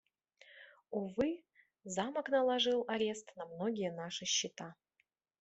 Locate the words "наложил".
2.29-2.85